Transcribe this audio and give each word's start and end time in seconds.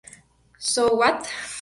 So 0.57 0.95
What? 0.95 1.29